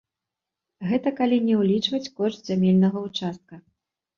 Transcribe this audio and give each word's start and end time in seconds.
Гэта 0.91 1.09
калі 1.19 1.37
не 1.49 1.55
ўлічваць 1.61 2.11
кошт 2.21 2.41
зямельнага 2.53 3.07
ўчастка. 3.07 3.63